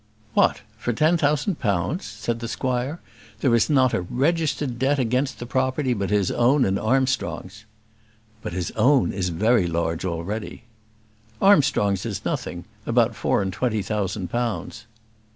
[0.33, 0.61] "What!
[0.79, 2.99] for ten thousand pounds?" said the squire.
[3.41, 7.65] "There is not a registered debt against the property but his own and Armstrong's."
[8.41, 10.63] "But his own is very large already."
[11.39, 14.87] "Armstrong's is nothing; about four and twenty thousand pounds."